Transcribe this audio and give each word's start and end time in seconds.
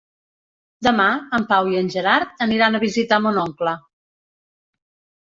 Demà 0.85 1.03
en 1.37 1.43
Pau 1.51 1.67
i 1.73 1.77
en 1.81 1.91
Gerard 1.95 2.41
aniran 2.45 2.77
a 2.77 2.81
visitar 2.85 3.19
mon 3.25 3.37
oncle. 3.43 3.75